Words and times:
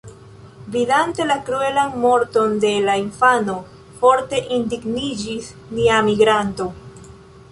Vidante 0.75 1.25
la 1.31 1.35
kruelan 1.49 1.91
morton 2.05 2.55
de 2.63 2.71
la 2.87 2.95
infano 3.03 3.57
forte 3.99 4.41
indigniĝis 4.57 5.51
nia 5.77 6.01
migranto. 6.11 6.71